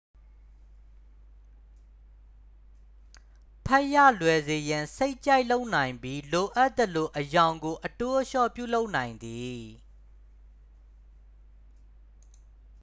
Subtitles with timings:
[3.67, 9.61] ဖတ်ရလွယ်စေရန် စိတ်ကြိုက်လုပ်နိုင်ပြီး လိုအပ်သလို အရောင်ကိုအတိုးအလျှော့ ပြုလုပ်နိုင်သည်